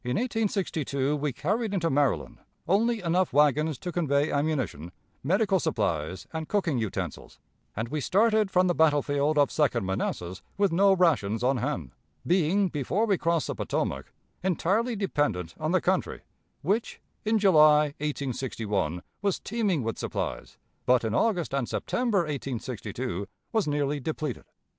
In 0.03 0.15
1862 0.17 1.15
we 1.15 1.31
carried 1.31 1.75
into 1.75 1.91
Maryland 1.91 2.39
only 2.67 3.01
enough 3.01 3.31
wagons 3.31 3.77
to 3.77 3.91
convey 3.91 4.31
ammunition, 4.31 4.91
medical 5.21 5.59
supplies, 5.59 6.25
and 6.33 6.49
cooking 6.49 6.79
utensils, 6.79 7.37
and 7.75 7.89
we 7.89 8.01
started 8.01 8.49
from 8.49 8.65
the 8.65 8.73
battle 8.73 9.03
field 9.03 9.37
of 9.37 9.51
second 9.51 9.85
Manassas 9.85 10.41
with 10.57 10.71
no 10.71 10.93
rations 10.95 11.43
on 11.43 11.57
hand, 11.57 11.91
being, 12.25 12.67
before 12.69 13.05
we 13.05 13.15
crossed 13.19 13.45
the 13.45 13.53
Potomac, 13.53 14.11
entirely 14.41 14.95
dependent 14.95 15.53
on 15.59 15.71
the 15.71 15.79
country, 15.81 16.21
which, 16.63 16.99
in 17.23 17.37
July, 17.37 17.93
1861, 17.99 19.03
was 19.21 19.37
teeming 19.39 19.83
with 19.83 19.99
supplies, 19.99 20.57
but 20.87 21.03
in 21.03 21.13
August 21.13 21.53
and 21.53 21.69
September, 21.69 22.21
1862, 22.21 23.27
was 23.53 23.67
nearly 23.67 23.99
depleted. 23.99 24.45